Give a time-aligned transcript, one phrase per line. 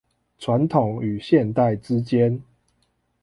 [0.39, 2.41] 傳統與現代之間